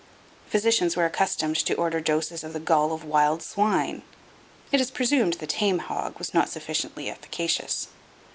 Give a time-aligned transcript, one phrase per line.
[0.47, 4.01] Physicians were accustomed to order doses of the gall of wild swine.
[4.71, 7.87] It is presumed the tame hog was not sufficiently efficacious.